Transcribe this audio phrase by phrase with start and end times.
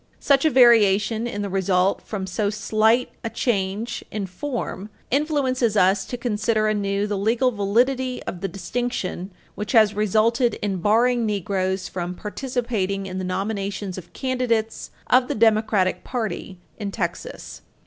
[0.19, 6.05] Such a variation in the result from so slight a change in form influences us
[6.05, 11.87] to consider anew the legal validity of the distinction which has resulted in barring Negroes
[11.87, 17.61] from participating in the nominations of candidates of the Democratic party in Texas.